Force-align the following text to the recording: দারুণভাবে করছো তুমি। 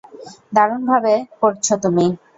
দারুণভাবে 0.53 1.13
করছো 1.39 1.73
তুমি। 1.83 2.05